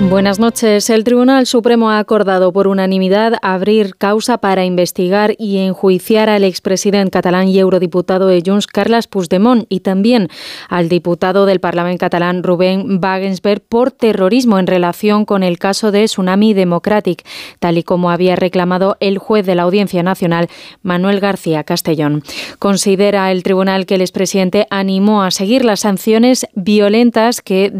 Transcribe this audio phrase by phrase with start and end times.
[0.00, 0.88] Buenas noches.
[0.90, 7.10] El Tribunal Supremo ha acordado por unanimidad abrir causa para investigar y enjuiciar al expresidente
[7.10, 10.28] catalán y eurodiputado de Junts, Carles Puigdemont, y también
[10.68, 16.04] al diputado del Parlamento catalán, Rubén Wagensberg, por terrorismo en relación con el caso de
[16.04, 17.26] Tsunami Democratic,
[17.58, 20.48] tal y como había reclamado el juez de la Audiencia Nacional,
[20.80, 22.22] Manuel García Castellón.
[22.60, 27.72] Considera el tribunal que el expresidente animó a seguir las sanciones violentas que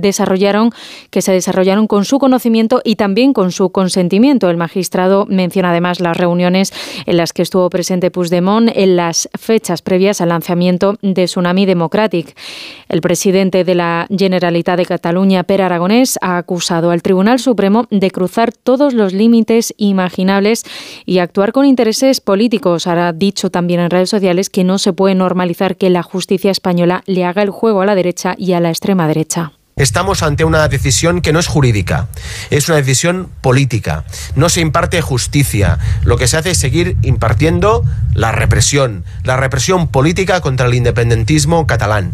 [1.11, 4.49] que se desarrollaron con su conocimiento y también con su consentimiento.
[4.49, 6.73] El magistrado menciona además las reuniones
[7.05, 12.35] en las que estuvo presente Puigdemont en las fechas previas al lanzamiento de Tsunami Democratic.
[12.89, 18.11] El presidente de la Generalitat de Cataluña, Per Aragonés, ha acusado al Tribunal Supremo de
[18.11, 20.65] cruzar todos los límites imaginables
[21.05, 22.87] y actuar con intereses políticos.
[22.87, 27.03] Ha dicho también en redes sociales que no se puede normalizar que la justicia española
[27.05, 29.53] le haga el juego a la derecha y a la extrema derecha.
[29.79, 32.09] Estamos ante una decisión que no es jurídica,
[32.51, 34.05] es una decisión política.
[34.35, 35.79] No se imparte justicia.
[36.03, 41.67] Lo que se hace es seguir impartiendo la represión, la represión política contra el independentismo
[41.69, 42.13] catalán.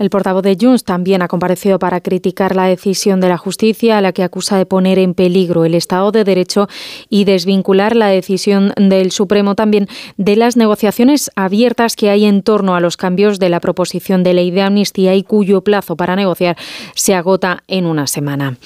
[0.00, 4.00] El portavoz de Junts también ha comparecido para criticar la decisión de la justicia, a
[4.00, 6.68] la que acusa de poner en peligro el Estado de Derecho
[7.10, 12.74] y desvincular la decisión del Supremo también de las negociaciones abiertas que hay en torno
[12.74, 16.56] a los cambios de la proposición de ley de amnistía y cuyo plazo para negociar
[16.94, 18.56] se agota en una semana.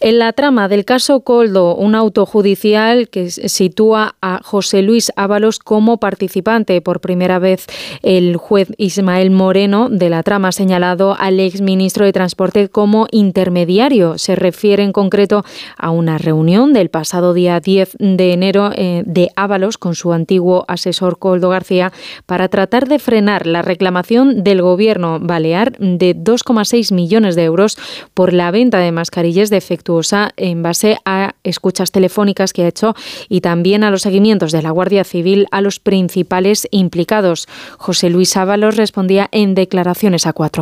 [0.00, 5.60] En la trama del caso Coldo, un auto judicial que sitúa a José Luis Ábalos
[5.60, 7.66] como participante por primera vez
[8.02, 14.16] el juez Ismael Moreno de la trama señala señalado al exministro de Transporte como intermediario.
[14.16, 15.44] Se refiere en concreto
[15.76, 20.64] a una reunión del pasado día 10 de enero eh, de Ábalos con su antiguo
[20.68, 21.92] asesor Coldo García
[22.24, 27.76] para tratar de frenar la reclamación del gobierno balear de 2,6 millones de euros
[28.14, 32.94] por la venta de mascarillas defectuosa en base a escuchas telefónicas que ha hecho
[33.28, 37.46] y también a los seguimientos de la Guardia Civil a los principales implicados.
[37.76, 40.61] José Luis Ábalos respondía en declaraciones a cuatro.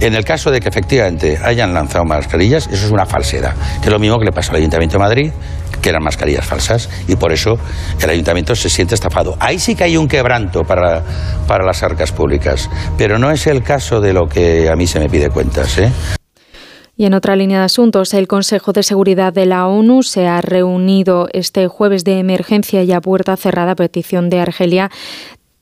[0.00, 3.92] En el caso de que efectivamente hayan lanzado mascarillas, eso es una falsedad, que es
[3.92, 5.32] lo mismo que le pasó al Ayuntamiento de Madrid,
[5.80, 7.58] que eran mascarillas falsas, y por eso
[8.02, 9.36] el Ayuntamiento se siente estafado.
[9.40, 11.02] Ahí sí que hay un quebranto para,
[11.46, 15.00] para las arcas públicas, pero no es el caso de lo que a mí se
[15.00, 15.78] me pide cuentas.
[15.78, 15.90] ¿eh?
[16.96, 20.40] Y en otra línea de asuntos, el Consejo de Seguridad de la ONU se ha
[20.40, 24.90] reunido este jueves de emergencia y a puerta cerrada a petición de Argelia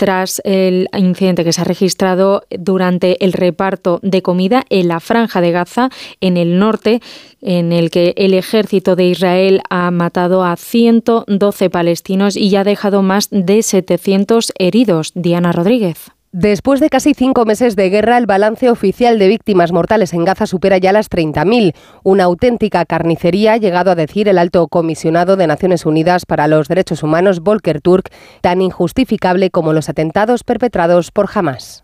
[0.00, 5.42] tras el incidente que se ha registrado durante el reparto de comida en la franja
[5.42, 5.90] de Gaza,
[6.22, 7.02] en el norte,
[7.42, 13.02] en el que el ejército de Israel ha matado a 112 palestinos y ha dejado
[13.02, 15.12] más de 700 heridos.
[15.14, 16.10] Diana Rodríguez.
[16.32, 20.46] Después de casi cinco meses de guerra, el balance oficial de víctimas mortales en Gaza
[20.46, 21.74] supera ya las 30.000.
[22.04, 26.68] Una auténtica carnicería, ha llegado a decir el alto comisionado de Naciones Unidas para los
[26.68, 28.10] Derechos Humanos, Volker Turk,
[28.42, 31.82] tan injustificable como los atentados perpetrados por Hamas.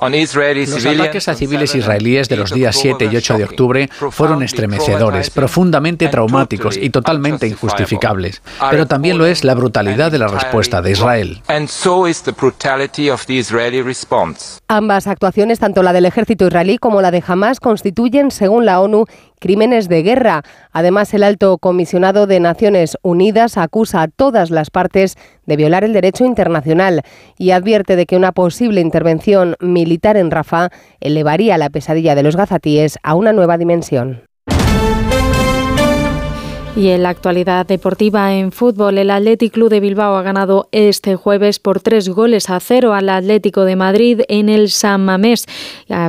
[0.00, 5.30] Los ataques a civiles israelíes de los días 7 y 8 de octubre fueron estremecedores,
[5.30, 8.42] profundamente traumáticos y totalmente injustificables.
[8.70, 11.42] Pero también lo es la brutalidad de la respuesta de Israel.
[14.68, 19.06] Ambas actuaciones, tanto la del ejército israelí como la de Hamas, constituyen, según la ONU,
[19.40, 20.42] crímenes de guerra.
[20.72, 25.16] Además, el alto comisionado de Naciones Unidas acusa a todas las partes
[25.46, 27.02] de violar el derecho internacional
[27.38, 30.70] y advierte de que una posible intervención militar en Rafah
[31.00, 34.25] elevaría la pesadilla de los gazatíes a una nueva dimensión.
[36.76, 41.16] Y en la actualidad deportiva en fútbol, el Athletic Club de Bilbao ha ganado este
[41.16, 45.46] jueves por tres goles a cero al Atlético de Madrid en el San Mamés.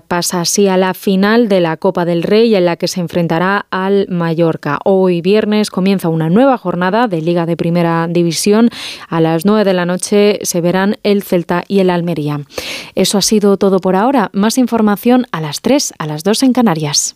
[0.09, 3.65] Pasa así a la final de la Copa del Rey en la que se enfrentará
[3.71, 4.79] al Mallorca.
[4.83, 8.69] Hoy viernes comienza una nueva jornada de Liga de Primera División.
[9.07, 12.41] A las nueve de la noche se verán el Celta y el Almería.
[12.93, 14.31] Eso ha sido todo por ahora.
[14.33, 17.15] Más información a las tres, a las dos en Canarias.